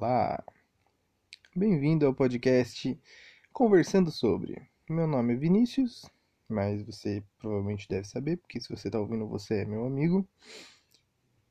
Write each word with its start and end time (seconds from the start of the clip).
Olá, 0.00 0.40
bem-vindo 1.56 2.06
ao 2.06 2.14
podcast 2.14 2.96
Conversando 3.52 4.12
sobre. 4.12 4.62
Meu 4.88 5.08
nome 5.08 5.34
é 5.34 5.36
Vinícius, 5.36 6.08
mas 6.48 6.84
você 6.84 7.20
provavelmente 7.36 7.88
deve 7.88 8.06
saber, 8.06 8.36
porque 8.36 8.60
se 8.60 8.68
você 8.68 8.86
está 8.86 9.00
ouvindo, 9.00 9.26
você 9.26 9.62
é 9.62 9.64
meu 9.64 9.84
amigo. 9.84 10.24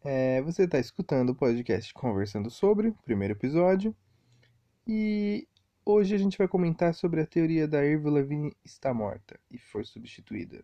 É, 0.02 0.41
você 0.43 0.64
está 0.64 0.79
escutando 0.79 1.32
o 1.32 1.36
podcast 1.36 1.93
Conversando 1.93 2.50
sobre, 2.50 2.93
primeiro 3.04 3.33
episódio, 3.33 3.93
e 4.88 5.45
hoje 5.86 6.16
a 6.16 6.18
gente 6.18 6.38
vai 6.38 6.48
comentar 6.48 6.93
sobre 6.93 7.20
a 7.20 7.27
teoria 7.27 7.68
da 7.68 7.79
Avril 7.79 8.11
Lavigne 8.11 8.55
está 8.64 8.93
morta 8.93 9.38
e 9.52 9.57
foi 9.57 9.84
substituída. 9.84 10.64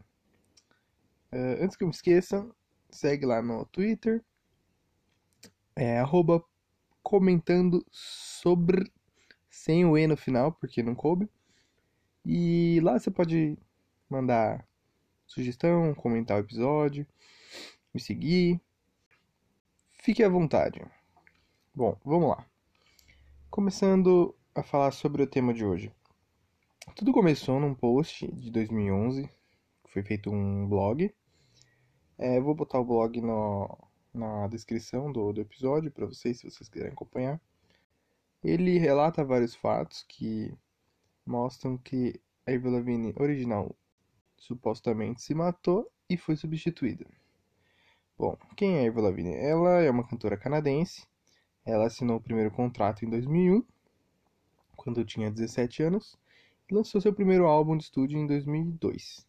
Uh, 1.33 1.61
antes 1.61 1.75
que 1.75 1.83
eu 1.83 1.89
me 1.89 1.93
esqueça, 1.93 2.49
segue 2.89 3.25
lá 3.25 3.41
no 3.41 3.65
Twitter, 3.65 4.23
é 5.75 5.99
arroba 5.99 6.41
comentando 7.03 7.85
sobre 7.91 8.91
sem 9.49 9.85
o 9.85 9.97
E 9.97 10.07
no 10.07 10.17
final, 10.17 10.51
porque 10.53 10.81
não 10.81 10.95
coube. 10.95 11.29
E 12.25 12.79
lá 12.81 12.97
você 12.97 13.11
pode 13.11 13.57
mandar 14.09 14.65
sugestão, 15.27 15.93
comentar 15.93 16.37
o 16.37 16.39
episódio, 16.39 17.05
me 17.93 17.99
seguir. 17.99 18.59
Fique 20.01 20.23
à 20.23 20.29
vontade. 20.29 20.81
Bom, 21.75 21.97
vamos 22.03 22.29
lá. 22.29 22.45
Começando 23.49 24.35
a 24.55 24.63
falar 24.63 24.91
sobre 24.91 25.23
o 25.23 25.27
tema 25.27 25.53
de 25.53 25.65
hoje. 25.65 25.91
Tudo 26.95 27.13
começou 27.13 27.59
num 27.59 27.73
post 27.73 28.27
de 28.33 28.51
2011, 28.51 29.29
foi 29.85 30.03
feito 30.03 30.29
um 30.29 30.67
blog. 30.67 31.13
É, 32.17 32.39
vou 32.39 32.53
botar 32.53 32.79
o 32.79 32.85
blog 32.85 33.21
no, 33.21 33.77
na 34.13 34.47
descrição 34.47 35.11
do, 35.11 35.33
do 35.33 35.41
episódio 35.41 35.91
para 35.91 36.05
vocês, 36.05 36.37
se 36.37 36.49
vocês 36.49 36.69
quiserem 36.69 36.93
acompanhar. 36.93 37.41
Ele 38.43 38.77
relata 38.77 39.23
vários 39.23 39.55
fatos 39.55 40.03
que 40.07 40.53
mostram 41.25 41.77
que 41.77 42.21
a 42.45 42.51
Avril 42.51 43.13
original 43.17 43.75
supostamente 44.37 45.21
se 45.21 45.33
matou 45.33 45.89
e 46.09 46.17
foi 46.17 46.35
substituída. 46.35 47.05
Bom, 48.17 48.37
quem 48.55 48.77
é 48.77 48.87
a 48.87 48.89
Avril? 48.89 49.33
Ela 49.33 49.81
é 49.81 49.89
uma 49.89 50.07
cantora 50.07 50.37
canadense. 50.37 51.07
Ela 51.65 51.87
assinou 51.87 52.17
o 52.17 52.21
primeiro 52.21 52.51
contrato 52.51 53.05
em 53.05 53.09
2001, 53.09 53.65
quando 54.75 55.05
tinha 55.05 55.31
17 55.31 55.81
anos, 55.81 56.17
e 56.69 56.75
lançou 56.75 56.99
seu 56.99 57.13
primeiro 57.13 57.45
álbum 57.45 57.77
de 57.77 57.85
estúdio 57.85 58.19
em 58.19 58.27
2002, 58.27 59.25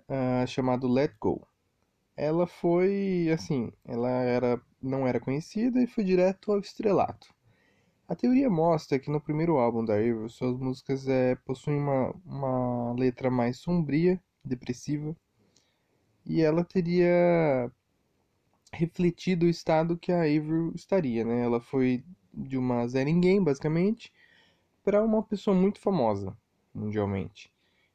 uh, 0.00 0.42
ah, 0.42 0.46
chamado 0.46 0.86
Let 0.86 1.14
Go 1.18 1.46
ela 2.16 2.46
foi 2.46 3.28
assim, 3.32 3.72
ela 3.84 4.10
era 4.10 4.60
não 4.82 5.06
era 5.06 5.20
conhecida 5.20 5.82
e 5.82 5.86
foi 5.86 6.04
direto 6.04 6.52
ao 6.52 6.60
estrelato. 6.60 7.34
A 8.08 8.14
teoria 8.14 8.50
mostra 8.50 8.98
que 8.98 9.10
no 9.10 9.20
primeiro 9.20 9.56
álbum 9.58 9.84
da 9.84 9.94
Avril, 9.94 10.28
suas 10.28 10.58
músicas 10.58 11.08
é, 11.08 11.34
possuem 11.36 11.78
uma, 11.78 12.14
uma 12.24 12.92
letra 12.94 13.30
mais 13.30 13.58
sombria, 13.58 14.20
depressiva, 14.44 15.16
e 16.26 16.42
ela 16.42 16.64
teria 16.64 17.70
refletido 18.72 19.46
o 19.46 19.48
estado 19.48 19.96
que 19.96 20.12
a 20.12 20.22
Avril 20.22 20.72
estaria, 20.74 21.24
né? 21.24 21.42
Ela 21.42 21.60
foi 21.60 22.04
de 22.32 22.58
uma 22.58 22.86
Zé 22.88 23.04
Ninguém, 23.04 23.42
basicamente, 23.42 24.12
para 24.84 25.02
uma 25.02 25.22
pessoa 25.22 25.56
muito 25.56 25.80
famosa 25.80 26.36
mundialmente. 26.74 27.52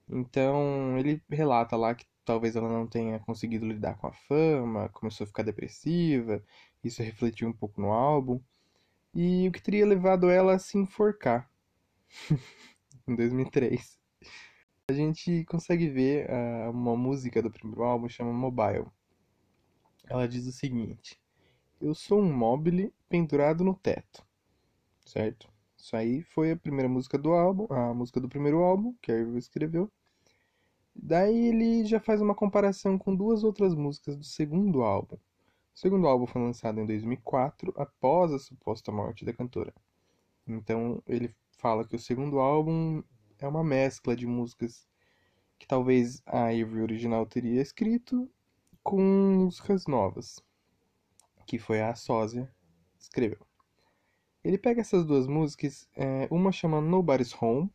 Então, 0.10 0.98
ele 0.98 1.22
relata 1.30 1.76
lá 1.76 1.94
que 1.94 2.06
talvez 2.26 2.56
ela 2.56 2.70
não 2.70 2.88
tenha 2.88 3.20
conseguido 3.20 3.66
lidar 3.66 3.98
com 3.98 4.08
a 4.08 4.14
fama, 4.14 4.90
começou 4.90 5.26
a 5.26 5.28
ficar 5.28 5.44
depressiva, 5.44 6.44
isso 6.84 7.04
refletiu 7.04 7.48
um 7.48 7.54
pouco 7.54 7.82
no 7.82 7.92
álbum, 7.92 8.40
e 9.14 9.48
o 9.48 9.52
que 9.52 9.62
teria 9.62 9.86
levado 9.86 10.30
ela 10.30 10.54
a 10.56 10.60
se 10.60 10.78
enforcar 10.78 11.50
em 13.08 13.16
2003. 13.16 14.00
A 14.90 14.94
gente 14.94 15.46
consegue 15.46 15.90
ver 15.90 16.28
uh, 16.30 16.72
uma 16.72 16.96
música 16.96 17.42
do 17.42 17.52
primeiro 17.52 17.84
álbum 17.84 18.10
chama 18.10 18.34
Mobile. 18.34 18.88
Ela 20.08 20.28
diz 20.28 20.48
o 20.48 20.52
seguinte: 20.52 21.22
Eu 21.80 21.94
sou 21.94 22.20
um 22.20 22.34
mobile 22.34 22.92
pendurado 23.08 23.64
no 23.64 23.76
teto, 23.76 24.26
certo? 25.06 25.48
Isso 25.78 25.96
aí 25.96 26.24
foi 26.24 26.52
a 26.52 26.58
primeira 26.58 26.90
música 26.90 27.18
do 27.18 27.32
álbum, 27.32 27.68
a 27.70 27.94
música 27.94 28.20
do 28.20 28.28
primeiro 28.28 28.64
álbum 28.64 28.96
que 29.02 29.12
a 29.12 29.16
Irving 29.16 29.38
escreveu. 29.38 29.92
Daí 31.02 31.48
ele 31.48 31.86
já 31.86 32.00
faz 32.00 32.20
uma 32.20 32.36
comparação 32.36 32.98
com 32.98 33.16
duas 33.16 33.44
outras 33.44 33.74
músicas 33.74 34.18
do 34.18 34.24
segundo 34.24 34.82
álbum. 34.84 35.16
O 35.16 35.80
segundo 35.80 36.08
álbum 36.08 36.28
foi 36.28 36.42
lançado 36.42 36.80
em 36.80 36.86
2004, 36.86 37.74
após 37.78 38.34
a 38.34 38.40
suposta 38.40 38.92
morte 38.92 39.24
da 39.24 39.34
cantora. 39.34 39.74
Então 40.46 41.02
ele 41.08 41.34
fala 41.58 41.88
que 41.88 41.96
o 41.96 42.00
segundo 42.00 42.40
álbum 42.40 43.02
é 43.38 43.48
uma 43.48 43.64
mescla 43.64 44.16
de 44.16 44.28
músicas 44.28 44.86
que 45.58 45.66
talvez 45.66 46.22
a 46.26 46.48
Avery 46.48 46.82
original 46.82 47.26
teria 47.26 47.62
escrito 47.62 48.30
com 48.84 49.02
músicas 49.02 49.88
novas, 49.88 50.44
que 51.46 51.58
foi 51.58 51.82
a 51.82 51.96
Sósia 51.96 52.54
escreveu. 53.00 53.46
Ele 54.44 54.58
pega 54.58 54.82
essas 54.82 55.06
duas 55.06 55.28
músicas, 55.28 55.88
é, 55.96 56.28
uma 56.30 56.52
chama 56.52 56.82
Nobody's 56.82 57.34
Home 57.42 57.72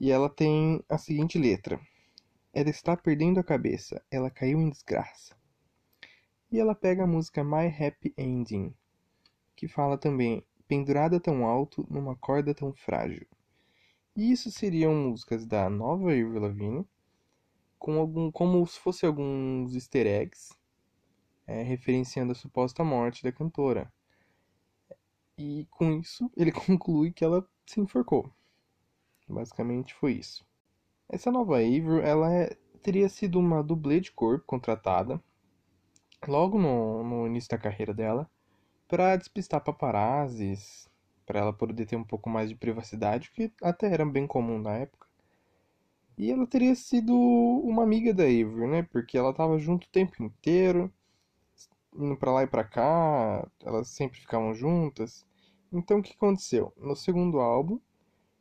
e 0.00 0.10
ela 0.10 0.30
tem 0.30 0.82
a 0.88 0.96
seguinte 0.96 1.38
letra: 1.38 1.78
Ela 2.54 2.70
está 2.70 2.96
perdendo 2.96 3.38
a 3.38 3.44
cabeça, 3.44 4.02
ela 4.10 4.30
caiu 4.30 4.58
em 4.58 4.70
desgraça. 4.70 5.36
E 6.50 6.58
ela 6.58 6.74
pega 6.74 7.04
a 7.04 7.06
música 7.06 7.44
My 7.44 7.66
Happy 7.66 8.14
Ending, 8.16 8.74
que 9.54 9.68
fala 9.68 9.98
também 9.98 10.42
pendurada 10.66 11.20
tão 11.20 11.44
alto 11.44 11.86
numa 11.90 12.16
corda 12.16 12.54
tão 12.54 12.72
frágil. 12.72 13.26
E 14.16 14.32
isso 14.32 14.50
seriam 14.50 14.94
músicas 14.94 15.46
da 15.46 15.68
nova 15.68 16.10
Avril 16.10 16.40
Lavigne, 16.40 16.88
com 17.78 17.98
algum, 17.98 18.30
como 18.32 18.66
se 18.66 18.78
fosse 18.80 19.04
alguns 19.06 19.74
easter 19.74 20.06
eggs, 20.06 20.54
é, 21.46 21.62
referenciando 21.62 22.32
a 22.32 22.34
suposta 22.34 22.82
morte 22.82 23.22
da 23.22 23.30
cantora. 23.30 23.92
E 25.38 25.66
com 25.70 25.92
isso 25.92 26.30
ele 26.36 26.50
conclui 26.52 27.12
que 27.12 27.24
ela 27.24 27.46
se 27.66 27.80
enforcou. 27.80 28.32
Basicamente 29.30 29.94
foi 29.94 30.14
isso. 30.14 30.44
Essa 31.08 31.30
nova 31.30 31.56
Avril, 31.56 32.00
ela 32.02 32.32
é, 32.32 32.56
teria 32.82 33.08
sido 33.08 33.38
uma 33.38 33.62
dublê 33.62 34.00
de 34.00 34.12
corpo 34.12 34.44
contratada 34.46 35.20
logo 36.28 36.58
no, 36.58 37.02
no 37.02 37.26
início 37.26 37.50
da 37.50 37.58
carreira 37.58 37.94
dela 37.94 38.30
para 38.88 39.16
despistar 39.16 39.62
paparazzis, 39.62 40.88
para 41.24 41.40
ela 41.40 41.52
poder 41.52 41.86
ter 41.86 41.96
um 41.96 42.04
pouco 42.04 42.28
mais 42.28 42.48
de 42.50 42.56
privacidade, 42.56 43.30
que 43.30 43.52
até 43.62 43.92
era 43.92 44.04
bem 44.04 44.26
comum 44.26 44.60
na 44.60 44.72
época. 44.78 45.06
E 46.18 46.30
ela 46.30 46.46
teria 46.46 46.74
sido 46.74 47.14
uma 47.14 47.82
amiga 47.82 48.12
da 48.12 48.24
Avril, 48.24 48.68
né? 48.68 48.82
Porque 48.82 49.16
ela 49.16 49.32
tava 49.32 49.58
junto 49.58 49.84
o 49.84 49.90
tempo 49.90 50.22
inteiro, 50.22 50.92
indo 51.94 52.16
para 52.16 52.32
lá 52.32 52.42
e 52.42 52.46
para 52.46 52.64
cá, 52.64 53.48
elas 53.64 53.88
sempre 53.88 54.20
ficavam 54.20 54.54
juntas. 54.54 55.24
Então 55.72 55.98
o 55.98 56.02
que 56.02 56.12
aconteceu? 56.12 56.72
No 56.76 56.96
segundo 56.96 57.40
álbum, 57.40 57.80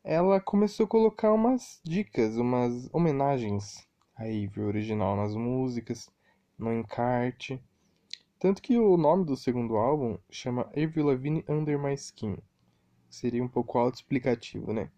ela 0.03 0.39
começou 0.39 0.85
a 0.85 0.89
colocar 0.89 1.33
umas 1.33 1.81
dicas, 1.83 2.37
umas 2.37 2.89
homenagens 2.93 3.87
à 4.15 4.27
Ivy 4.27 4.61
original 4.61 5.15
nas 5.15 5.35
músicas, 5.35 6.09
no 6.57 6.73
encarte. 6.73 7.61
Tanto 8.39 8.61
que 8.61 8.77
o 8.77 8.95
nome 8.95 9.25
do 9.25 9.35
segundo 9.35 9.75
álbum 9.75 10.17
chama 10.29 10.69
Avril 10.75 11.07
Lavigne 11.07 11.43
Under 11.49 11.77
My 11.77 11.93
Skin. 11.93 12.37
Seria 13.09 13.43
um 13.43 13.47
pouco 13.47 13.77
autoexplicativo, 13.77 14.71
né? 14.71 14.89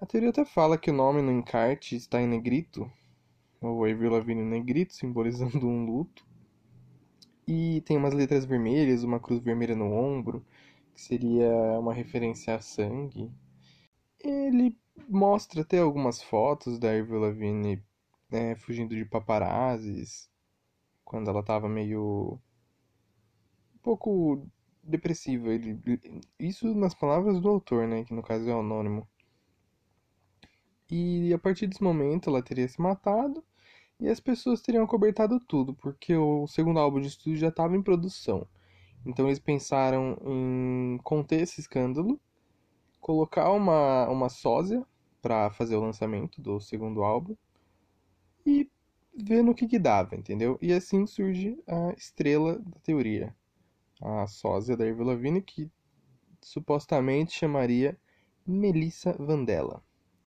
A 0.00 0.06
teoria 0.06 0.30
até 0.30 0.44
fala 0.44 0.78
que 0.78 0.90
o 0.90 0.94
nome 0.94 1.20
no 1.20 1.30
encarte 1.30 1.94
está 1.94 2.20
em 2.20 2.26
negrito, 2.26 2.90
ou 3.60 3.84
Avril 3.84 4.10
Lavigne 4.10 4.42
negrito, 4.42 4.94
simbolizando 4.94 5.66
um 5.66 5.84
luto. 5.84 6.26
E 7.46 7.82
tem 7.82 7.96
umas 7.96 8.14
letras 8.14 8.44
vermelhas, 8.44 9.04
uma 9.04 9.20
cruz 9.20 9.40
vermelha 9.40 9.76
no 9.76 9.92
ombro, 9.92 10.44
que 10.94 11.02
seria 11.02 11.50
uma 11.78 11.92
referência 11.92 12.54
a 12.54 12.60
sangue. 12.60 13.30
Ele 14.22 14.76
mostra 15.08 15.62
até 15.62 15.78
algumas 15.78 16.22
fotos 16.22 16.78
da 16.78 16.90
Avril 16.90 17.20
Lavigne 17.20 17.82
né, 18.30 18.54
fugindo 18.56 18.96
de 18.96 19.04
paparazzis, 19.04 20.30
quando 21.04 21.28
ela 21.28 21.42
tava 21.42 21.68
meio 21.68 22.38
um 23.74 23.78
pouco 23.82 24.46
depressiva. 24.82 25.52
Ele, 25.52 25.78
isso 26.38 26.74
nas 26.74 26.94
palavras 26.94 27.40
do 27.40 27.48
autor, 27.48 27.86
né, 27.86 28.04
que 28.04 28.14
no 28.14 28.22
caso 28.22 28.48
é 28.48 28.52
anônimo. 28.52 29.06
E 30.90 31.32
a 31.32 31.38
partir 31.38 31.66
desse 31.66 31.82
momento 31.82 32.30
ela 32.30 32.42
teria 32.42 32.68
se 32.68 32.80
matado 32.80 33.42
e 33.98 34.08
as 34.08 34.20
pessoas 34.20 34.60
teriam 34.60 34.86
cobertado 34.86 35.40
tudo, 35.40 35.74
porque 35.74 36.14
o 36.16 36.46
segundo 36.46 36.78
álbum 36.78 37.00
de 37.00 37.08
estúdio 37.08 37.38
já 37.38 37.48
estava 37.48 37.76
em 37.76 37.82
produção. 37.82 38.46
Então 39.04 39.26
eles 39.26 39.38
pensaram 39.38 40.16
em 40.26 40.98
conter 41.02 41.42
esse 41.42 41.60
escândalo 41.60 42.20
colocar 43.02 43.50
uma, 43.50 44.08
uma 44.08 44.28
sósia 44.30 44.86
para 45.20 45.50
fazer 45.50 45.76
o 45.76 45.80
lançamento 45.80 46.40
do 46.40 46.60
segundo 46.60 47.02
álbum 47.02 47.36
e 48.46 48.70
ver 49.14 49.42
no 49.42 49.54
que, 49.54 49.66
que 49.66 49.78
dava, 49.78 50.14
entendeu? 50.14 50.56
E 50.62 50.72
assim 50.72 51.04
surge 51.04 51.58
a 51.66 51.92
estrela 51.96 52.58
da 52.60 52.78
teoria, 52.80 53.34
a 54.00 54.26
sósia 54.26 54.76
da 54.76 54.88
Avril 54.88 55.04
Lavigne, 55.04 55.42
que 55.42 55.70
supostamente 56.40 57.32
chamaria 57.32 57.98
Melissa 58.46 59.12
Vandella. 59.18 59.82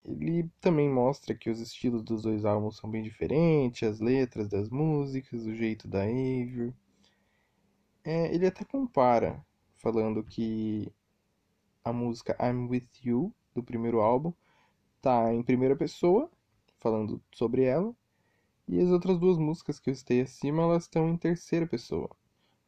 Ele 0.04 0.50
também 0.60 0.90
mostra 0.90 1.34
que 1.34 1.48
os 1.48 1.60
estilos 1.60 2.02
dos 2.02 2.22
dois 2.22 2.44
álbuns 2.44 2.76
são 2.76 2.90
bem 2.90 3.02
diferentes, 3.02 3.88
as 3.88 4.00
letras 4.00 4.48
das 4.48 4.68
músicas, 4.68 5.46
o 5.46 5.54
jeito 5.54 5.88
da 5.88 6.02
Avril. 6.02 6.74
É, 8.04 8.34
ele 8.34 8.46
até 8.46 8.64
compara, 8.64 9.44
falando 9.76 10.22
que 10.22 10.92
a 11.84 11.92
música 11.92 12.36
I'm 12.40 12.68
With 12.68 12.88
You, 13.04 13.32
do 13.54 13.62
primeiro 13.62 14.00
álbum, 14.00 14.32
tá 15.02 15.32
em 15.32 15.42
primeira 15.42 15.76
pessoa, 15.76 16.30
falando 16.78 17.22
sobre 17.32 17.64
ela, 17.64 17.94
e 18.66 18.80
as 18.80 18.88
outras 18.88 19.18
duas 19.18 19.36
músicas 19.38 19.78
que 19.78 19.90
eu 19.90 19.94
citei 19.94 20.22
acima, 20.22 20.62
elas 20.62 20.84
estão 20.84 21.08
em 21.08 21.16
terceira 21.16 21.66
pessoa, 21.66 22.10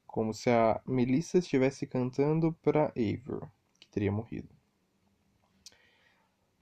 como 0.06 0.34
se 0.34 0.50
a 0.50 0.80
Melissa 0.86 1.38
estivesse 1.38 1.86
cantando 1.86 2.52
para 2.62 2.92
Eivor, 2.94 3.48
que 3.80 3.88
teria 3.88 4.12
morrido. 4.12 4.48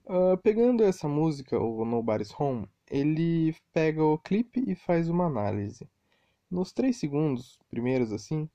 Uh, 0.05 0.37
pegando 0.41 0.83
essa 0.83 1.07
música, 1.07 1.59
o 1.59 1.83
Nobody's 1.83 2.33
Home, 2.39 2.69
ele 2.89 3.55
pega 3.73 4.03
o 4.03 4.17
clipe 4.17 4.63
e 4.67 4.75
faz 4.75 5.09
uma 5.09 5.25
análise. 5.25 5.89
Nos 6.49 6.71
três 6.71 6.97
segundos 6.97 7.59
primeiros, 7.69 8.13
assim, 8.13 8.47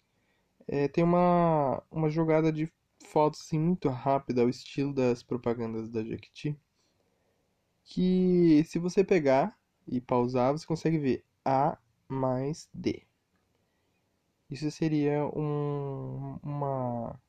é, 0.67 0.87
tem 0.87 1.03
uma, 1.03 1.83
uma 1.91 2.09
jogada 2.09 2.53
de 2.53 2.73
fotos 3.05 3.41
assim, 3.41 3.59
muito 3.59 3.89
rápida, 3.89 4.43
ao 4.43 4.49
estilo 4.49 4.93
das 4.93 5.23
propagandas 5.23 5.91
da 5.91 6.03
Jequiti, 6.03 6.59
que 7.85 8.63
se 8.67 8.79
você 8.79 9.03
pegar 9.03 9.59
e 9.87 10.01
pausar, 10.01 10.53
você 10.53 10.67
consegue 10.67 10.99
ver 10.99 11.25
A 11.45 11.79
mais 12.09 12.69
D. 12.73 13.03
Isso 14.51 14.71
seria 14.71 15.27
um, 15.27 16.39
uma, 16.43 17.21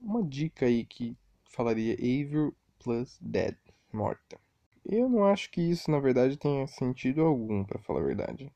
uma 0.00 0.22
dica 0.22 0.66
aí 0.66 0.84
que 0.84 1.16
falaria 1.44 1.94
Avril 1.94 2.54
plus 2.78 3.18
Dead, 3.20 3.56
morta. 3.92 4.40
Eu 4.84 5.08
não 5.08 5.24
acho 5.24 5.50
que 5.50 5.60
isso, 5.60 5.90
na 5.90 6.00
verdade, 6.00 6.36
tenha 6.36 6.66
sentido 6.66 7.22
algum, 7.22 7.64
para 7.64 7.78
falar 7.78 8.00
a 8.00 8.04
verdade. 8.04 8.52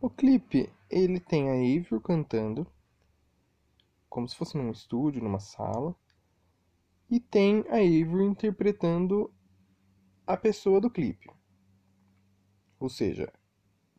O 0.00 0.08
clipe, 0.08 0.70
ele 0.90 1.20
tem 1.20 1.50
a 1.50 1.54
Avril 1.54 2.00
cantando, 2.00 2.66
como 4.12 4.28
se 4.28 4.36
fosse 4.36 4.58
num 4.58 4.70
estúdio, 4.70 5.22
numa 5.22 5.40
sala, 5.40 5.96
e 7.10 7.18
tem 7.18 7.64
a 7.70 7.76
Avril 7.76 8.28
interpretando 8.28 9.32
a 10.26 10.36
pessoa 10.36 10.82
do 10.82 10.90
clipe. 10.90 11.30
Ou 12.78 12.90
seja, 12.90 13.32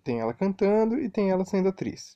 tem 0.04 0.20
ela 0.20 0.32
cantando 0.32 1.00
e 1.00 1.10
tem 1.10 1.32
ela 1.32 1.44
sendo 1.44 1.70
atriz. 1.70 2.16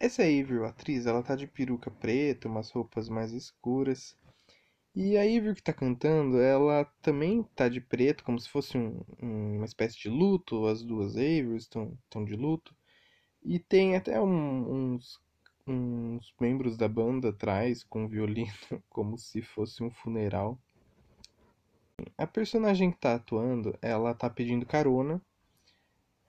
Essa 0.00 0.22
Avril, 0.22 0.64
atriz, 0.64 1.04
ela 1.04 1.22
tá 1.22 1.36
de 1.36 1.46
peruca 1.46 1.90
preta, 1.90 2.48
umas 2.48 2.70
roupas 2.70 3.10
mais 3.10 3.30
escuras. 3.32 4.16
E 4.94 5.18
a 5.18 5.20
Avril 5.20 5.54
que 5.54 5.62
tá 5.62 5.72
cantando, 5.74 6.40
ela 6.40 6.86
também 7.02 7.42
tá 7.54 7.68
de 7.68 7.80
preto, 7.82 8.24
como 8.24 8.40
se 8.40 8.48
fosse 8.48 8.78
um, 8.78 9.04
uma 9.20 9.66
espécie 9.66 9.98
de 9.98 10.08
luto. 10.08 10.66
As 10.66 10.82
duas 10.82 11.14
estão, 11.16 11.98
estão 12.04 12.24
de 12.24 12.36
luto. 12.36 12.74
E 13.44 13.58
tem 13.58 13.96
até 13.96 14.18
um, 14.20 14.94
uns, 14.94 15.20
uns 15.66 16.34
membros 16.40 16.76
da 16.76 16.88
banda 16.88 17.30
atrás 17.30 17.84
com 17.84 18.08
violino, 18.08 18.52
como 18.90 19.18
se 19.18 19.42
fosse 19.42 19.82
um 19.82 19.90
funeral. 19.90 20.58
A 22.18 22.26
personagem 22.26 22.90
que 22.90 22.98
tá 22.98 23.14
atuando, 23.14 23.78
ela 23.80 24.14
tá 24.14 24.28
pedindo 24.28 24.66
carona 24.66 25.20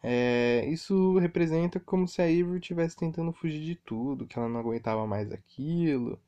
é, 0.04 0.66
isso 0.68 1.18
representa 1.18 1.80
como 1.80 2.08
se 2.08 2.22
a 2.22 2.26
Avery 2.26 2.60
estivesse 2.60 2.96
tentando 2.96 3.32
fugir 3.32 3.64
de 3.64 3.76
tudo, 3.76 4.28
que 4.28 4.38
ela 4.38 4.50
não 4.50 4.60
aguentava 4.60 5.08
mais 5.08 5.32
aquilo, 5.32 6.20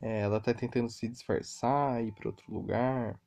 é, 0.00 0.20
ela 0.22 0.38
está 0.38 0.54
tentando 0.54 0.88
se 0.90 1.08
disfarçar, 1.08 2.04
ir 2.04 2.12
para 2.12 2.28
outro 2.28 2.52
lugar. 2.52 3.18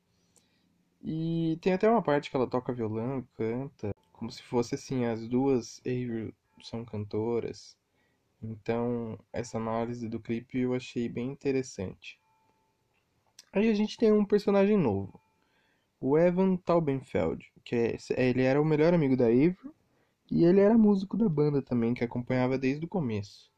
E 1.02 1.58
tem 1.62 1.72
até 1.74 1.88
uma 1.88 2.02
parte 2.02 2.30
que 2.30 2.36
ela 2.36 2.46
toca 2.46 2.72
violão, 2.72 3.26
canta, 3.36 3.94
como 4.12 4.30
se 4.30 4.42
fosse 4.42 4.74
assim, 4.74 5.04
as 5.04 5.28
duas 5.28 5.80
Avery 5.80 6.34
são 6.62 6.84
cantoras. 6.84 7.76
Então, 8.42 9.18
essa 9.32 9.58
análise 9.58 10.08
do 10.08 10.18
clipe 10.18 10.58
eu 10.58 10.74
achei 10.74 11.08
bem 11.08 11.30
interessante. 11.30 12.18
Aí 13.52 13.68
a 13.68 13.74
gente 13.74 13.96
tem 13.96 14.12
um 14.12 14.24
personagem 14.24 14.76
novo, 14.76 15.20
o 16.00 16.16
Evan 16.16 16.56
Taubenfeld, 16.56 17.52
que 17.64 17.76
é, 17.76 17.98
ele 18.16 18.42
era 18.42 18.60
o 18.60 18.64
melhor 18.64 18.94
amigo 18.94 19.16
da 19.16 19.26
Avery 19.26 19.58
e 20.30 20.44
ele 20.44 20.60
era 20.60 20.78
músico 20.78 21.16
da 21.16 21.28
banda 21.28 21.60
também, 21.60 21.92
que 21.92 22.04
acompanhava 22.04 22.56
desde 22.56 22.84
o 22.84 22.88
começo. 22.88 23.50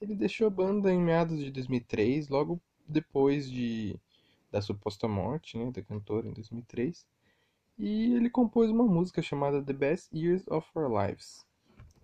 Ele 0.00 0.14
deixou 0.14 0.46
a 0.46 0.50
banda 0.50 0.92
em 0.92 1.00
meados 1.00 1.38
de 1.38 1.50
2003, 1.50 2.28
logo 2.28 2.60
depois 2.86 3.50
de 3.50 3.98
da 4.50 4.60
suposta 4.60 5.08
morte 5.08 5.56
né, 5.56 5.70
da 5.70 5.82
cantora 5.82 6.28
em 6.28 6.32
2003. 6.32 7.06
E 7.78 8.14
ele 8.14 8.28
compôs 8.28 8.70
uma 8.70 8.84
música 8.84 9.22
chamada 9.22 9.62
The 9.62 9.72
Best 9.72 10.14
Years 10.14 10.46
of 10.46 10.68
Our 10.74 10.90
Lives, 10.90 11.46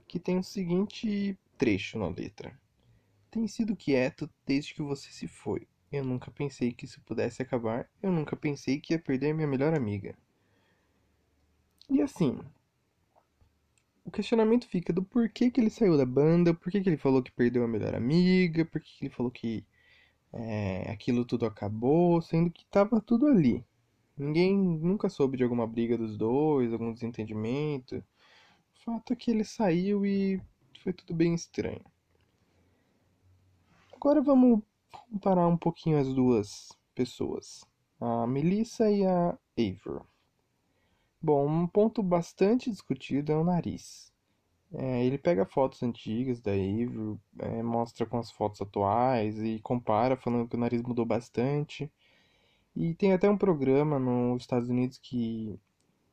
que 0.06 0.18
tem 0.18 0.38
o 0.38 0.42
seguinte 0.42 1.38
trecho 1.58 1.98
na 1.98 2.08
letra: 2.08 2.58
Tem 3.30 3.46
sido 3.48 3.76
quieto 3.76 4.30
desde 4.46 4.74
que 4.74 4.82
você 4.82 5.10
se 5.10 5.26
foi. 5.26 5.66
Eu 5.90 6.04
nunca 6.04 6.30
pensei 6.30 6.72
que 6.72 6.84
isso 6.84 7.00
pudesse 7.02 7.42
acabar. 7.42 7.90
Eu 8.02 8.12
nunca 8.12 8.36
pensei 8.36 8.80
que 8.80 8.94
ia 8.94 8.98
perder 8.98 9.34
minha 9.34 9.48
melhor 9.48 9.74
amiga. 9.74 10.16
E 11.90 12.00
assim, 12.02 12.38
o 14.04 14.10
questionamento 14.10 14.66
fica 14.68 14.92
do 14.92 15.02
porquê 15.02 15.50
que 15.50 15.60
ele 15.60 15.70
saiu 15.70 15.96
da 15.96 16.06
banda, 16.06 16.54
porquê 16.54 16.80
que 16.80 16.88
ele 16.88 16.96
falou 16.96 17.22
que 17.22 17.32
perdeu 17.32 17.64
a 17.64 17.68
melhor 17.68 17.94
amiga, 17.94 18.64
porquê 18.64 18.88
que 18.98 19.04
ele 19.06 19.14
falou 19.14 19.30
que 19.30 19.66
é, 20.32 20.90
aquilo 20.90 21.24
tudo 21.24 21.46
acabou, 21.46 22.20
sendo 22.22 22.50
que 22.50 22.64
tava 22.66 23.00
tudo 23.00 23.26
ali. 23.26 23.64
Ninguém 24.16 24.56
nunca 24.56 25.08
soube 25.08 25.36
de 25.36 25.44
alguma 25.44 25.66
briga 25.66 25.96
dos 25.96 26.16
dois, 26.16 26.72
algum 26.72 26.92
desentendimento. 26.92 27.96
O 28.76 28.84
fato 28.84 29.12
é 29.12 29.16
que 29.16 29.30
ele 29.30 29.44
saiu 29.44 30.04
e 30.04 30.40
foi 30.78 30.92
tudo 30.92 31.14
bem 31.14 31.34
estranho. 31.34 31.84
Agora 33.94 34.20
vamos 34.22 34.60
comparar 35.10 35.46
um 35.46 35.56
pouquinho 35.56 35.98
as 35.98 36.12
duas 36.12 36.68
pessoas, 36.94 37.64
a 38.00 38.26
Melissa 38.26 38.90
e 38.90 39.04
a 39.04 39.36
Eivor. 39.56 40.04
Bom, 41.20 41.48
um 41.48 41.66
ponto 41.66 42.02
bastante 42.02 42.70
discutido 42.70 43.32
é 43.32 43.36
o 43.36 43.42
nariz. 43.44 44.12
É, 44.72 45.04
ele 45.04 45.18
pega 45.18 45.46
fotos 45.46 45.82
antigas 45.82 46.40
da 46.40 46.52
Avril, 46.52 47.18
é, 47.38 47.62
mostra 47.62 48.06
com 48.06 48.18
as 48.18 48.30
fotos 48.30 48.60
atuais 48.60 49.42
e 49.42 49.58
compara, 49.60 50.16
falando 50.16 50.48
que 50.48 50.56
o 50.56 50.58
nariz 50.58 50.82
mudou 50.82 51.06
bastante. 51.06 51.90
E 52.76 52.94
tem 52.94 53.12
até 53.12 53.28
um 53.28 53.36
programa 53.36 53.98
nos 53.98 54.42
Estados 54.42 54.68
Unidos 54.68 54.98
que 54.98 55.58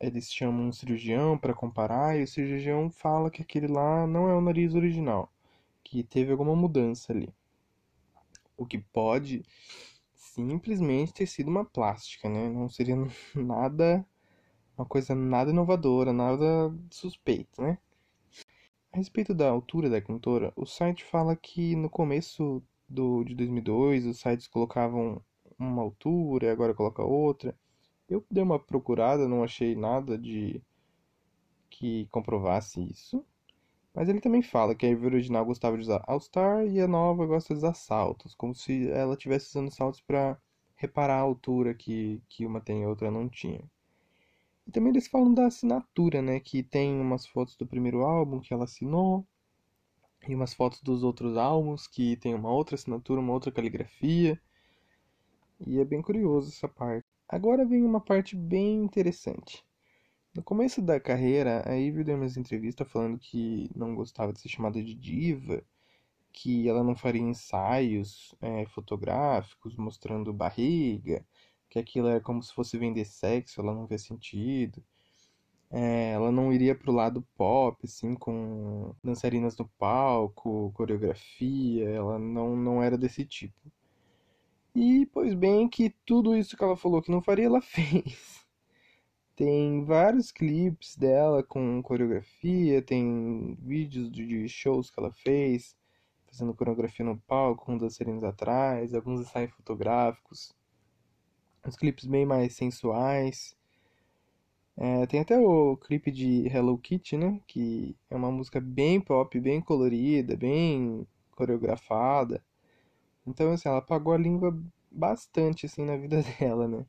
eles 0.06 0.32
chamam 0.32 0.68
um 0.68 0.72
cirurgião 0.72 1.38
para 1.38 1.54
comparar 1.54 2.18
e 2.18 2.24
o 2.24 2.28
cirurgião 2.28 2.90
fala 2.90 3.30
que 3.32 3.42
aquele 3.42 3.68
lá 3.68 4.06
não 4.08 4.30
é 4.30 4.36
o 4.36 4.42
nariz 4.42 4.76
original, 4.76 5.32
que 5.84 6.04
teve 6.04 6.32
alguma 6.32 6.56
mudança 6.56 7.12
ali. 7.14 7.34
O 8.58 8.66
que 8.66 8.78
pode 8.78 9.44
simplesmente 10.14 11.14
ter 11.14 11.28
sido 11.28 11.50
uma 11.50 11.66
plástica, 11.66 12.30
né? 12.30 12.50
Não 12.50 12.70
seria 12.70 12.96
nada 13.36 14.06
uma 14.78 14.86
coisa 14.86 15.16
nada 15.16 15.52
inovadora, 15.52 16.12
nada 16.12 16.46
suspeito, 16.92 17.62
né? 17.62 17.78
A 18.92 18.98
respeito 18.98 19.34
da 19.34 19.50
altura 19.50 19.90
da 19.90 20.02
cantora, 20.02 20.54
o 20.56 20.66
site 20.66 21.04
fala 21.04 21.36
que 21.36 21.76
no 21.76 21.90
começo 21.90 22.64
do, 22.88 23.24
de 23.24 23.36
2002 23.36 24.06
os 24.06 24.20
sites 24.20 24.48
colocavam 24.48 25.22
uma 25.58 25.82
altura 25.82 26.48
e 26.48 26.50
agora 26.50 26.74
coloca 26.74 27.04
outra. 27.04 27.56
Eu 28.10 28.26
dei 28.32 28.42
uma 28.44 28.58
procurada, 28.60 29.28
não 29.28 29.44
achei 29.44 29.76
nada 29.76 30.18
de 30.18 30.60
que 31.70 32.08
comprovasse 32.08 32.82
isso. 32.82 33.24
Mas 33.94 34.10
ele 34.10 34.22
também 34.22 34.42
fala 34.42 34.76
que 34.76 34.86
a 34.86 34.90
Ivy 34.90 35.06
original 35.08 35.46
gostava 35.46 35.78
de 35.78 35.84
usar 35.84 36.04
All-Star 36.08 36.66
e 36.68 36.82
a 36.82 36.88
nova 36.88 37.26
gosta 37.26 37.54
de 37.54 37.60
usar 37.60 37.74
saltos, 37.76 38.36
como 38.36 38.56
se 38.56 38.90
ela 38.92 39.14
estivesse 39.14 39.50
usando 39.50 39.72
saltos 39.72 40.02
para 40.02 40.38
reparar 40.76 41.18
a 41.18 41.22
altura 41.22 41.74
que, 41.74 42.22
que 42.30 42.46
uma 42.46 42.62
tem 42.62 42.82
e 42.82 42.86
a 42.86 42.90
outra 42.90 43.12
não 43.12 43.30
tinha. 43.30 43.62
E 44.68 44.72
também 44.72 44.92
eles 44.92 45.08
falam 45.08 45.34
da 45.34 45.48
assinatura, 45.48 46.22
né? 46.22 46.40
Que 46.40 46.62
tem 46.62 47.00
umas 47.00 47.26
fotos 47.26 47.56
do 47.56 47.66
primeiro 47.66 48.04
álbum 48.04 48.40
que 48.40 48.54
ela 48.54 48.66
assinou, 48.66 49.26
e 50.28 50.36
umas 50.36 50.54
fotos 50.54 50.82
dos 50.82 51.04
outros 51.04 51.38
álbuns 51.38 51.88
que 51.88 52.18
tem 52.18 52.36
uma 52.36 52.52
outra 52.52 52.76
assinatura, 52.76 53.22
uma 53.22 53.34
outra 53.34 53.52
caligrafia. 53.52 54.42
E 55.68 55.80
é 55.80 55.84
bem 55.86 56.02
curioso 56.02 56.50
essa 56.50 56.68
parte. 56.68 57.05
Agora 57.28 57.66
vem 57.66 57.84
uma 57.84 58.02
parte 58.02 58.36
bem 58.36 58.84
interessante. 58.84 59.64
No 60.36 60.44
começo 60.44 60.82
da 60.82 61.00
carreira, 61.00 61.64
a 61.70 61.74
Ivy 61.76 62.04
deu 62.04 62.18
umas 62.18 62.38
entrevistas 62.38 62.90
falando 62.92 63.20
que 63.20 63.70
não 63.76 63.96
gostava 63.96 64.34
de 64.34 64.40
ser 64.42 64.50
chamada 64.50 64.84
de 64.84 64.96
diva, 64.96 65.64
que 66.34 66.70
ela 66.70 66.84
não 66.84 66.96
faria 66.96 67.22
ensaios 67.22 68.36
é, 68.42 68.66
fotográficos 68.68 69.76
mostrando 69.78 70.34
barriga, 70.34 71.26
que 71.70 71.80
aquilo 71.80 72.08
era 72.10 72.22
como 72.22 72.44
se 72.44 72.54
fosse 72.54 72.78
vender 72.78 73.06
sexo, 73.06 73.62
ela 73.62 73.74
não 73.74 73.88
vê 73.88 73.98
sentido. 73.98 74.84
É, 75.72 76.12
ela 76.14 76.32
não 76.32 76.54
iria 76.54 76.76
pro 76.76 76.92
lado 76.92 77.22
pop, 77.38 77.80
assim, 77.86 78.16
com 78.16 78.96
dançarinas 79.04 79.58
no 79.58 79.68
palco, 79.80 80.72
coreografia, 80.74 81.90
ela 81.90 82.20
não, 82.20 82.56
não 82.56 82.84
era 82.84 82.98
desse 82.98 83.26
tipo. 83.26 83.65
E, 84.76 85.06
pois 85.08 85.34
bem, 85.34 85.70
que 85.70 85.90
tudo 86.06 86.36
isso 86.36 86.58
que 86.58 86.64
ela 86.64 86.76
falou 86.76 87.02
que 87.02 87.10
não 87.10 87.22
faria, 87.22 87.46
ela 87.46 87.62
fez. 87.64 88.46
Tem 89.36 89.84
vários 89.86 90.32
clipes 90.32 90.96
dela 90.98 91.42
com 91.44 91.82
coreografia, 91.82 92.82
tem 92.82 93.58
vídeos 93.62 94.12
de 94.12 94.48
shows 94.50 94.90
que 94.90 95.00
ela 95.00 95.12
fez, 95.12 95.76
fazendo 96.28 96.54
coreografia 96.54 97.06
no 97.06 97.18
palco, 97.18 97.66
com 97.66 97.78
dançarinos 97.78 98.24
atrás, 98.24 98.94
alguns 98.94 99.22
ensaios 99.22 99.52
fotográficos, 99.52 100.54
uns 101.66 101.76
clipes 101.76 102.06
bem 102.06 102.26
mais 102.26 102.54
sensuais. 102.56 103.58
É, 104.78 105.06
tem 105.06 105.22
até 105.22 105.38
o 105.40 105.78
clipe 105.78 106.12
de 106.12 106.48
Hello 106.48 106.78
Kitty, 106.78 107.18
né? 107.18 107.42
Que 107.48 107.96
é 108.10 108.16
uma 108.16 108.32
música 108.32 108.60
bem 108.60 109.00
pop, 109.00 109.40
bem 109.40 109.62
colorida, 109.62 110.36
bem 110.36 111.08
coreografada. 111.32 112.44
Então, 113.28 113.52
assim, 113.52 113.68
ela 113.70 113.80
apagou 113.80 114.14
a 114.14 114.18
língua 114.18 114.58
bastante, 114.92 115.66
assim, 115.66 115.86
na 115.86 115.98
vida 115.98 116.22
dela, 116.40 116.68
né? 116.68 116.86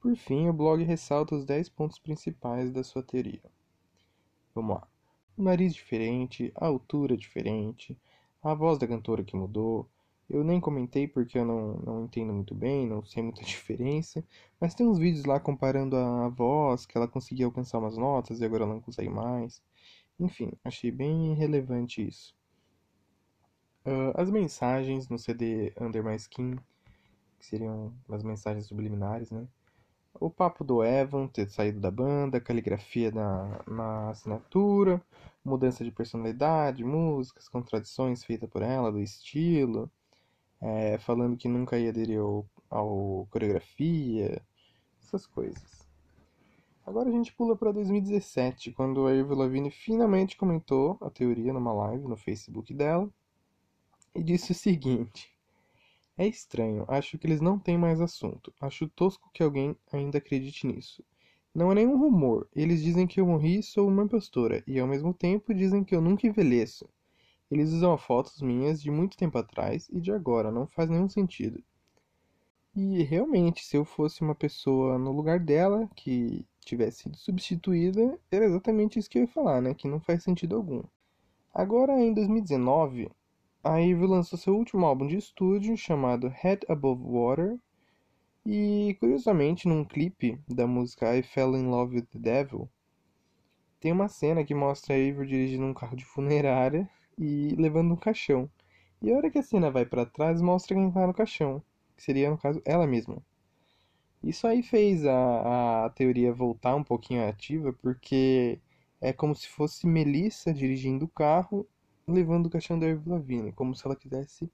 Por 0.00 0.16
fim, 0.16 0.48
o 0.48 0.52
blog 0.52 0.82
ressalta 0.82 1.34
os 1.34 1.44
10 1.44 1.68
pontos 1.68 1.98
principais 1.98 2.72
da 2.72 2.82
sua 2.82 3.02
teoria. 3.02 3.42
Vamos 4.54 4.76
lá. 4.76 4.88
O 5.36 5.42
nariz 5.42 5.72
diferente, 5.74 6.52
a 6.56 6.66
altura 6.66 7.16
diferente, 7.16 7.96
a 8.42 8.54
voz 8.54 8.78
da 8.78 8.86
cantora 8.88 9.24
que 9.24 9.36
mudou. 9.36 9.88
Eu 10.28 10.44
nem 10.44 10.60
comentei 10.60 11.06
porque 11.08 11.38
eu 11.38 11.44
não, 11.44 11.74
não 11.78 12.04
entendo 12.04 12.32
muito 12.32 12.54
bem, 12.54 12.86
não 12.86 13.04
sei 13.04 13.22
muita 13.22 13.42
diferença. 13.44 14.24
Mas 14.60 14.74
tem 14.74 14.86
uns 14.86 14.98
vídeos 14.98 15.24
lá 15.24 15.40
comparando 15.40 15.96
a 15.96 16.28
voz, 16.28 16.86
que 16.86 16.96
ela 16.96 17.08
conseguia 17.08 17.46
alcançar 17.46 17.78
umas 17.78 17.96
notas 17.96 18.40
e 18.40 18.44
agora 18.44 18.64
ela 18.64 18.74
não 18.74 18.80
consegue 18.80 19.10
mais. 19.10 19.62
Enfim, 20.20 20.52
achei 20.64 20.90
bem 20.90 21.34
relevante 21.34 22.06
isso. 22.06 22.37
Uh, 23.86 24.12
as 24.14 24.30
mensagens 24.30 25.08
no 25.08 25.18
CD 25.18 25.72
Under 25.80 26.04
My 26.04 26.16
Skin, 26.16 26.56
que 27.38 27.46
seriam 27.46 27.92
as 28.08 28.22
mensagens 28.22 28.66
subliminares, 28.66 29.30
né? 29.30 29.46
O 30.20 30.28
papo 30.28 30.64
do 30.64 30.82
Evan 30.82 31.28
ter 31.28 31.48
saído 31.48 31.80
da 31.80 31.90
banda, 31.90 32.40
caligrafia 32.40 33.10
na, 33.12 33.62
na 33.66 34.10
assinatura, 34.10 35.00
mudança 35.44 35.84
de 35.84 35.92
personalidade, 35.92 36.84
músicas, 36.84 37.48
contradições 37.48 38.24
feitas 38.24 38.50
por 38.50 38.62
ela, 38.62 38.90
do 38.90 39.00
estilo, 39.00 39.90
é, 40.60 40.98
falando 40.98 41.36
que 41.36 41.48
nunca 41.48 41.78
ia 41.78 41.90
aderir 41.90 42.18
ao, 42.20 42.44
ao 42.68 43.28
coreografia, 43.30 44.42
essas 45.00 45.26
coisas. 45.26 45.88
Agora 46.84 47.08
a 47.08 47.12
gente 47.12 47.32
pula 47.32 47.54
para 47.54 47.70
2017, 47.70 48.72
quando 48.72 49.06
a 49.06 49.10
Avril 49.10 49.36
Lavigne 49.36 49.70
finalmente 49.70 50.36
comentou 50.36 50.98
a 51.00 51.10
teoria 51.10 51.52
numa 51.52 51.72
live 51.72 52.08
no 52.08 52.16
Facebook 52.16 52.74
dela 52.74 53.08
e 54.18 54.22
disse 54.22 54.50
o 54.50 54.54
seguinte: 54.54 55.30
É 56.16 56.26
estranho, 56.26 56.84
acho 56.88 57.16
que 57.16 57.26
eles 57.26 57.40
não 57.40 57.58
têm 57.58 57.78
mais 57.78 58.00
assunto. 58.00 58.52
Acho 58.60 58.88
tosco 58.88 59.30
que 59.32 59.42
alguém 59.42 59.76
ainda 59.92 60.18
acredite 60.18 60.66
nisso. 60.66 61.04
Não 61.54 61.70
é 61.70 61.76
nenhum 61.76 61.96
rumor. 61.96 62.48
Eles 62.54 62.82
dizem 62.82 63.06
que 63.06 63.20
eu 63.20 63.26
morri 63.26 63.60
e 63.60 63.62
sou 63.62 63.86
uma 63.88 64.02
impostora, 64.02 64.62
e 64.66 64.78
ao 64.78 64.88
mesmo 64.88 65.14
tempo 65.14 65.54
dizem 65.54 65.84
que 65.84 65.94
eu 65.94 66.00
nunca 66.00 66.26
envelheço. 66.26 66.88
Eles 67.50 67.72
usam 67.72 67.96
fotos 67.96 68.42
minhas 68.42 68.82
de 68.82 68.90
muito 68.90 69.16
tempo 69.16 69.38
atrás 69.38 69.88
e 69.90 70.00
de 70.00 70.10
agora, 70.12 70.50
não 70.50 70.66
faz 70.66 70.90
nenhum 70.90 71.08
sentido. 71.08 71.62
E 72.74 73.02
realmente, 73.04 73.64
se 73.64 73.76
eu 73.76 73.84
fosse 73.84 74.20
uma 74.20 74.34
pessoa 74.34 74.98
no 74.98 75.12
lugar 75.12 75.40
dela, 75.40 75.88
que 75.94 76.44
tivesse 76.64 77.04
sido 77.04 77.16
substituída, 77.16 78.18
era 78.30 78.44
exatamente 78.44 78.98
isso 78.98 79.08
que 79.08 79.18
eu 79.18 79.22
ia 79.22 79.28
falar, 79.28 79.62
né? 79.62 79.74
Que 79.74 79.88
não 79.88 80.00
faz 80.00 80.22
sentido 80.22 80.56
algum. 80.56 80.82
Agora, 81.52 81.98
em 82.00 82.12
2019, 82.12 83.10
a 83.68 83.76
Ivy 83.76 84.06
lançou 84.06 84.38
seu 84.38 84.56
último 84.56 84.86
álbum 84.86 85.06
de 85.06 85.18
estúdio, 85.18 85.76
chamado 85.76 86.28
Head 86.28 86.64
Above 86.70 87.02
Water, 87.02 87.58
e 88.44 88.96
curiosamente, 88.98 89.68
num 89.68 89.84
clipe 89.84 90.40
da 90.48 90.66
música 90.66 91.14
I 91.14 91.22
Fell 91.22 91.54
in 91.54 91.66
Love 91.66 91.96
with 91.96 92.06
the 92.06 92.18
Devil, 92.18 92.66
tem 93.78 93.92
uma 93.92 94.08
cena 94.08 94.42
que 94.42 94.54
mostra 94.54 94.94
a 94.94 94.98
Ivy 94.98 95.26
dirigindo 95.26 95.66
um 95.66 95.74
carro 95.74 95.96
de 95.96 96.04
funerária 96.06 96.88
e 97.18 97.54
levando 97.58 97.92
um 97.92 97.96
caixão. 97.96 98.50
E 99.02 99.12
a 99.12 99.16
hora 99.16 99.30
que 99.30 99.38
a 99.38 99.42
cena 99.42 99.70
vai 99.70 99.84
para 99.84 100.06
trás, 100.06 100.40
mostra 100.40 100.74
quem 100.74 100.90
tá 100.90 101.06
no 101.06 101.12
caixão, 101.12 101.62
que 101.94 102.02
seria, 102.02 102.30
no 102.30 102.38
caso, 102.38 102.62
ela 102.64 102.86
mesma. 102.86 103.18
Isso 104.22 104.46
aí 104.46 104.62
fez 104.62 105.04
a, 105.04 105.84
a 105.84 105.90
teoria 105.90 106.32
voltar 106.32 106.74
um 106.74 106.82
pouquinho 106.82 107.28
ativa, 107.28 107.70
porque 107.74 108.58
é 108.98 109.12
como 109.12 109.34
se 109.34 109.46
fosse 109.46 109.86
Melissa 109.86 110.54
dirigindo 110.54 111.04
o 111.04 111.08
carro, 111.08 111.68
levando 112.08 112.46
o 112.46 112.50
caixão 112.50 112.78
da 112.78 112.86
Avril 112.86 113.14
Lavigne, 113.14 113.52
como 113.52 113.74
se 113.74 113.86
ela 113.86 113.94
quisesse 113.94 114.50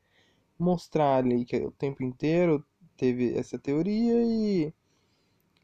mostrar 0.59 1.17
ali 1.17 1.45
que 1.45 1.57
o 1.57 1.71
tempo 1.71 2.03
inteiro 2.03 2.65
teve 2.97 3.37
essa 3.37 3.59
teoria 3.59 4.23
e 4.23 4.73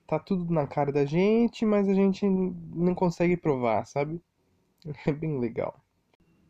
tá 0.07 0.19
tudo 0.19 0.53
na 0.53 0.67
cara 0.67 0.93
da 0.93 1.05
gente, 1.05 1.65
mas 1.65 1.89
a 1.89 1.95
gente 1.95 2.27
não 2.27 2.95
consegue 2.95 3.37
provar, 3.37 3.85
sabe? 3.87 4.21
É 5.07 5.13
bem 5.13 5.39
legal. 5.39 5.79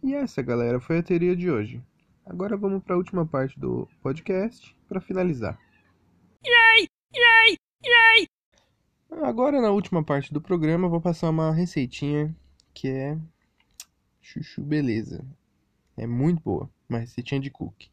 E 0.02 0.14
essa, 0.14 0.40
galera, 0.40 0.80
foi 0.80 0.98
a 0.98 1.02
teoria 1.02 1.34
de 1.34 1.50
hoje. 1.50 1.82
Agora 2.24 2.56
vamos 2.56 2.82
para 2.82 2.94
a 2.94 2.98
última 2.98 3.26
parte 3.26 3.58
do 3.58 3.88
podcast 4.00 4.74
para 4.88 5.00
finalizar. 5.00 5.58
Yay! 6.46 6.86
Yay! 7.14 7.56
Yay! 7.84 8.28
Agora 9.22 9.60
na 9.60 9.72
última 9.72 10.04
parte 10.04 10.32
do 10.32 10.40
programa 10.40 10.86
eu 10.86 10.90
vou 10.90 11.00
passar 11.00 11.28
uma 11.28 11.52
receitinha 11.52 12.34
que 12.72 12.88
é 12.88 13.18
chuchu 14.20 14.62
beleza. 14.62 15.24
É 15.96 16.06
muito 16.06 16.42
boa, 16.42 16.70
uma 16.88 16.98
receitinha 16.98 17.40
de 17.40 17.50
cookie. 17.50 17.90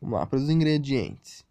Vamos 0.00 0.18
lá 0.18 0.26
para 0.26 0.38
os 0.38 0.50
ingredientes. 0.50 1.44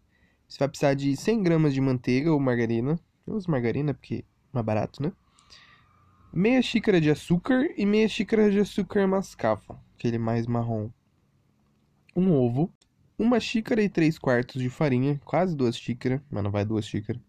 Você 0.48 0.58
vai 0.58 0.68
precisar 0.68 0.94
de 0.94 1.16
100 1.16 1.42
gramas 1.42 1.72
de 1.72 1.80
manteiga 1.80 2.32
ou 2.32 2.38
margarina. 2.38 3.00
Eu 3.26 3.34
uso 3.34 3.50
margarina 3.50 3.94
porque 3.94 4.16
é 4.16 4.24
mais 4.52 4.66
barato, 4.66 5.02
né? 5.02 5.12
Meia 6.32 6.60
xícara 6.62 7.00
de 7.00 7.10
açúcar 7.10 7.68
e 7.76 7.86
meia 7.86 8.08
xícara 8.08 8.50
de 8.50 8.58
açúcar 8.58 9.06
mascavo, 9.06 9.78
aquele 9.96 10.18
mais 10.18 10.46
marrom. 10.46 10.90
Um 12.14 12.32
ovo. 12.32 12.72
Uma 13.18 13.38
xícara 13.38 13.82
e 13.82 13.88
três 13.88 14.18
quartos 14.18 14.60
de 14.60 14.68
farinha, 14.68 15.20
quase 15.24 15.56
duas 15.56 15.76
xícaras, 15.76 16.20
mas 16.30 16.42
não 16.42 16.50
vai 16.50 16.64
duas 16.64 16.86
xícaras. 16.86 17.22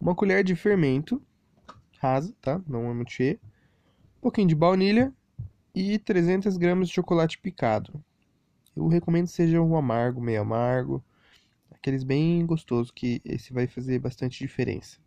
Uma 0.00 0.14
colher 0.14 0.44
de 0.44 0.54
fermento, 0.54 1.22
rasa, 1.98 2.34
tá? 2.40 2.60
Não 2.66 2.90
é 2.90 2.94
muito 2.94 3.12
cheia. 3.12 3.40
Pouquinho 4.26 4.48
de 4.48 4.56
baunilha 4.56 5.14
e 5.72 6.00
300 6.00 6.56
gramas 6.56 6.88
de 6.88 6.94
chocolate 6.94 7.38
picado. 7.38 8.04
Eu 8.74 8.88
recomendo 8.88 9.26
que 9.26 9.30
seja 9.30 9.62
um 9.62 9.76
amargo, 9.76 10.20
meio 10.20 10.40
amargo 10.40 11.00
aqueles 11.70 12.02
bem 12.02 12.44
gostosos, 12.44 12.90
que 12.90 13.22
esse 13.24 13.52
vai 13.52 13.68
fazer 13.68 14.00
bastante 14.00 14.40
diferença. 14.40 14.98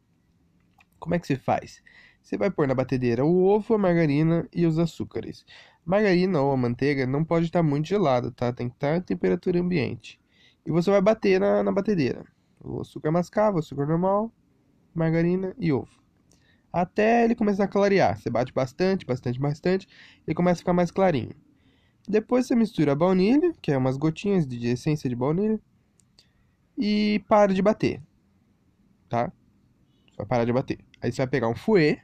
Como 0.97 1.15
é 1.15 1.19
que 1.19 1.27
você 1.27 1.35
faz? 1.35 1.83
Você 2.23 2.37
vai 2.37 2.49
pôr 2.49 2.65
na 2.65 2.73
batedeira 2.73 3.25
o 3.25 3.43
ovo, 3.43 3.73
a 3.73 3.77
margarina 3.77 4.47
e 4.53 4.65
os 4.65 4.79
açúcares. 4.79 5.45
Margarina 5.85 6.39
ou 6.41 6.53
a 6.53 6.57
manteiga 6.57 7.05
não 7.05 7.25
pode 7.25 7.47
estar 7.47 7.61
muito 7.61 7.89
gelada, 7.89 8.31
tá? 8.31 8.53
Tem 8.53 8.69
que 8.69 8.75
estar 8.75 8.95
em 8.95 9.01
temperatura 9.01 9.59
ambiente. 9.59 10.17
E 10.65 10.71
você 10.71 10.89
vai 10.89 11.01
bater 11.01 11.41
na, 11.41 11.61
na 11.61 11.73
batedeira. 11.73 12.23
O 12.63 12.79
açúcar 12.79 13.11
mascavo, 13.11 13.59
açúcar 13.59 13.85
normal, 13.85 14.31
margarina 14.95 15.53
e 15.59 15.73
ovo. 15.73 15.98
Até 16.71 17.23
ele 17.23 17.35
começar 17.35 17.63
a 17.65 17.67
clarear. 17.67 18.17
Você 18.17 18.29
bate 18.29 18.53
bastante, 18.53 19.05
bastante, 19.05 19.39
bastante. 19.39 19.87
Ele 20.27 20.35
começa 20.35 20.59
a 20.59 20.63
ficar 20.63 20.73
mais 20.73 20.91
clarinho. 20.91 21.35
Depois 22.07 22.47
você 22.47 22.55
mistura 22.55 22.93
a 22.93 22.95
baunilha, 22.95 23.53
que 23.61 23.71
é 23.71 23.77
umas 23.77 23.97
gotinhas 23.97 24.47
de 24.47 24.67
essência 24.67 25.09
de 25.09 25.15
baunilha 25.15 25.59
e 26.77 27.23
para 27.27 27.53
de 27.53 27.61
bater, 27.61 28.01
tá? 29.09 29.31
Vai 30.17 30.25
parar 30.25 30.45
de 30.45 30.53
bater. 30.53 30.79
Aí 31.01 31.11
você 31.11 31.17
vai 31.17 31.27
pegar 31.27 31.49
um 31.49 31.55
fouet, 31.55 32.01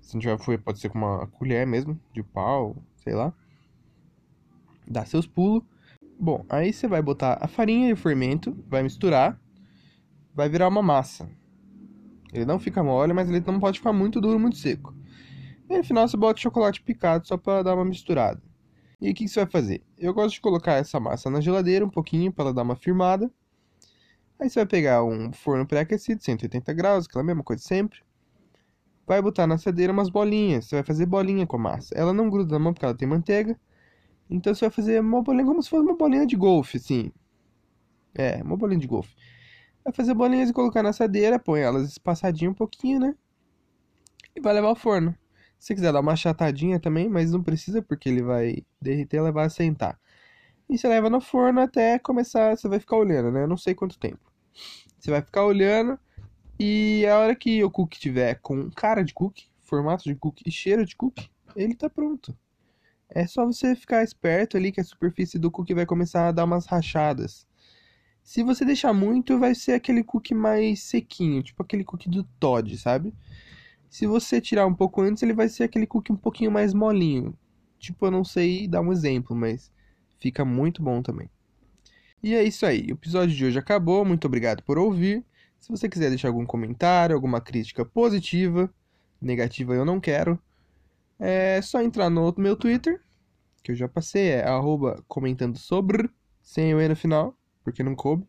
se 0.00 0.14
não 0.14 0.20
tiver 0.20 0.38
fouet 0.38 0.60
pode 0.62 0.80
ser 0.80 0.88
com 0.88 0.98
uma 0.98 1.26
colher 1.26 1.66
mesmo, 1.66 2.00
de 2.12 2.22
pau, 2.22 2.76
sei 2.96 3.14
lá. 3.14 3.32
Dá 4.86 5.04
seus 5.04 5.26
pulos. 5.26 5.62
Bom, 6.18 6.44
aí 6.48 6.72
você 6.72 6.88
vai 6.88 7.02
botar 7.02 7.38
a 7.40 7.46
farinha 7.46 7.88
e 7.88 7.92
o 7.92 7.96
fermento, 7.96 8.56
vai 8.68 8.82
misturar, 8.82 9.40
vai 10.34 10.48
virar 10.48 10.68
uma 10.68 10.82
massa. 10.82 11.28
Ele 12.34 12.44
não 12.44 12.58
fica 12.58 12.82
mole, 12.82 13.12
mas 13.12 13.30
ele 13.30 13.40
não 13.46 13.60
pode 13.60 13.78
ficar 13.78 13.92
muito 13.92 14.20
duro, 14.20 14.40
muito 14.40 14.56
seco. 14.56 14.92
E 15.70 15.78
no 15.78 15.84
final 15.84 16.06
você 16.06 16.16
bota 16.16 16.40
chocolate 16.40 16.82
picado 16.82 17.26
só 17.26 17.36
para 17.36 17.62
dar 17.62 17.74
uma 17.74 17.84
misturada. 17.84 18.42
E 19.00 19.10
o 19.10 19.14
que 19.14 19.28
você 19.28 19.40
vai 19.40 19.50
fazer? 19.50 19.84
Eu 19.96 20.12
gosto 20.12 20.34
de 20.34 20.40
colocar 20.40 20.72
essa 20.72 20.98
massa 20.98 21.30
na 21.30 21.40
geladeira 21.40 21.84
um 21.84 21.90
pouquinho 21.90 22.32
para 22.32 22.46
ela 22.46 22.54
dar 22.54 22.62
uma 22.62 22.74
firmada. 22.74 23.30
Aí 24.40 24.50
você 24.50 24.58
vai 24.58 24.66
pegar 24.66 25.04
um 25.04 25.32
forno 25.32 25.64
pré-aquecido, 25.64 26.22
180 26.22 26.72
graus, 26.72 27.06
aquela 27.06 27.22
mesma 27.24 27.44
coisa 27.44 27.62
sempre. 27.62 28.00
Vai 29.06 29.22
botar 29.22 29.46
na 29.46 29.54
assadeira 29.54 29.92
umas 29.92 30.08
bolinhas. 30.08 30.66
Você 30.66 30.76
vai 30.76 30.82
fazer 30.82 31.06
bolinha 31.06 31.46
com 31.46 31.56
a 31.56 31.60
massa. 31.60 31.94
Ela 31.94 32.12
não 32.12 32.28
gruda 32.28 32.52
na 32.52 32.58
mão 32.58 32.72
porque 32.72 32.84
ela 32.84 32.94
tem 32.94 33.06
manteiga. 33.06 33.56
Então 34.28 34.52
você 34.54 34.64
vai 34.64 34.70
fazer 34.70 35.00
uma 35.00 35.22
bolinha 35.22 35.46
como 35.46 35.62
se 35.62 35.70
fosse 35.70 35.82
uma 35.82 35.96
bolinha 35.96 36.26
de 36.26 36.34
golfe, 36.34 36.78
assim. 36.78 37.12
É, 38.14 38.42
uma 38.42 38.56
bolinha 38.56 38.80
de 38.80 38.86
golfe. 38.86 39.14
Vai 39.84 39.92
fazer 39.92 40.14
bolinhas 40.14 40.48
e 40.48 40.52
colocar 40.52 40.82
na 40.82 40.88
assadeira, 40.90 41.38
põe 41.38 41.60
elas 41.60 41.86
espaçadinho 41.86 42.52
um 42.52 42.54
pouquinho, 42.54 42.98
né? 42.98 43.14
E 44.34 44.40
vai 44.40 44.54
levar 44.54 44.68
ao 44.68 44.76
forno. 44.76 45.14
Se 45.58 45.74
quiser 45.74 45.92
dar 45.92 46.00
uma 46.00 46.12
achatadinha 46.12 46.80
também, 46.80 47.08
mas 47.08 47.32
não 47.32 47.42
precisa 47.42 47.82
porque 47.82 48.08
ele 48.08 48.22
vai 48.22 48.64
derreter 48.80 49.18
ela 49.18 49.32
vai 49.32 49.46
assentar. 49.46 49.98
e 50.68 50.78
você 50.78 50.88
leva 50.88 51.10
no 51.10 51.20
forno 51.20 51.60
até 51.60 51.98
começar, 51.98 52.56
você 52.56 52.68
vai 52.68 52.80
ficar 52.80 52.96
olhando, 52.96 53.30
né? 53.30 53.46
Não 53.46 53.56
sei 53.56 53.74
quanto 53.74 53.98
tempo. 53.98 54.32
Você 54.98 55.10
vai 55.10 55.20
ficar 55.22 55.44
olhando 55.44 55.98
e 56.58 57.04
a 57.06 57.18
hora 57.18 57.34
que 57.34 57.62
o 57.62 57.70
cookie 57.70 57.98
tiver 57.98 58.36
com 58.40 58.70
cara 58.70 59.02
de 59.02 59.12
cookie, 59.12 59.48
formato 59.62 60.04
de 60.04 60.14
cookie 60.14 60.44
e 60.46 60.50
cheiro 60.50 60.84
de 60.86 60.96
cookie, 60.96 61.30
ele 61.54 61.74
tá 61.74 61.90
pronto. 61.90 62.36
É 63.08 63.26
só 63.26 63.44
você 63.44 63.76
ficar 63.76 64.02
esperto 64.02 64.56
ali 64.56 64.72
que 64.72 64.80
a 64.80 64.84
superfície 64.84 65.38
do 65.38 65.50
cookie 65.50 65.74
vai 65.74 65.86
começar 65.86 66.28
a 66.28 66.32
dar 66.32 66.44
umas 66.44 66.66
rachadas. 66.66 67.46
Se 68.24 68.42
você 68.42 68.64
deixar 68.64 68.94
muito, 68.94 69.38
vai 69.38 69.54
ser 69.54 69.72
aquele 69.72 70.02
cookie 70.02 70.34
mais 70.34 70.82
sequinho, 70.82 71.42
tipo 71.42 71.62
aquele 71.62 71.84
cookie 71.84 72.08
do 72.08 72.24
Todd, 72.40 72.76
sabe? 72.78 73.12
Se 73.90 74.06
você 74.06 74.40
tirar 74.40 74.66
um 74.66 74.74
pouco 74.74 75.02
antes, 75.02 75.22
ele 75.22 75.34
vai 75.34 75.46
ser 75.46 75.64
aquele 75.64 75.86
cookie 75.86 76.10
um 76.10 76.16
pouquinho 76.16 76.50
mais 76.50 76.72
molinho. 76.72 77.36
Tipo, 77.78 78.06
eu 78.06 78.10
não 78.10 78.24
sei 78.24 78.66
dar 78.66 78.80
um 78.80 78.90
exemplo, 78.90 79.36
mas 79.36 79.70
fica 80.18 80.42
muito 80.42 80.82
bom 80.82 81.02
também. 81.02 81.28
E 82.22 82.34
é 82.34 82.42
isso 82.42 82.64
aí, 82.64 82.86
o 82.88 82.94
episódio 82.94 83.36
de 83.36 83.44
hoje 83.44 83.58
acabou, 83.58 84.06
muito 84.06 84.26
obrigado 84.26 84.62
por 84.62 84.78
ouvir. 84.78 85.22
Se 85.60 85.68
você 85.68 85.86
quiser 85.86 86.08
deixar 86.08 86.28
algum 86.28 86.46
comentário, 86.46 87.14
alguma 87.14 87.42
crítica 87.42 87.84
positiva, 87.84 88.72
negativa 89.20 89.74
eu 89.74 89.84
não 89.84 90.00
quero, 90.00 90.40
é 91.18 91.60
só 91.60 91.82
entrar 91.82 92.08
no 92.08 92.34
meu 92.38 92.56
Twitter, 92.56 93.02
que 93.62 93.72
eu 93.72 93.76
já 93.76 93.86
passei, 93.86 94.28
é 94.28 94.48
arroba 94.48 95.04
comentando 95.06 95.58
sobre, 95.58 96.08
sem 96.42 96.74
o 96.74 96.80
E 96.80 96.88
no 96.88 96.96
final 96.96 97.36
porque 97.64 97.82
não 97.82 97.96
coube. 97.96 98.26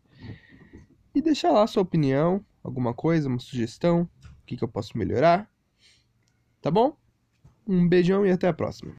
E 1.13 1.22
deixar 1.22 1.51
lá 1.51 1.68
sua 1.68 1.84
opinião, 1.84 2.44
alguma 2.63 2.94
coisa, 2.94 3.30
uma 3.30 3.39
sugestão, 3.39 4.10
o 4.24 4.46
que, 4.46 4.58
que 4.58 4.63
eu 4.63 4.68
posso 4.68 4.98
melhorar. 4.98 5.50
Tá 6.62 6.72
bom? 6.72 6.98
Um 7.68 7.88
beijão 7.88 8.25
e 8.25 8.32
até 8.32 8.48
a 8.48 8.54
próxima. 8.54 8.94